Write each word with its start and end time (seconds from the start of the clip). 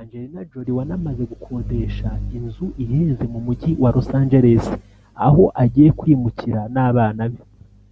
Angelina 0.00 0.40
Jolie 0.50 0.76
wanamaze 0.78 1.22
gukodesha 1.32 2.08
inzu 2.36 2.66
ihenze 2.82 3.24
mu 3.32 3.40
Mujyi 3.46 3.70
wa 3.82 3.90
Los 3.94 4.08
Angeles 4.20 4.64
aho 5.26 5.44
agiye 5.62 5.88
kwimukira 5.98 6.60
n’abana 6.76 7.22
be 7.32 7.38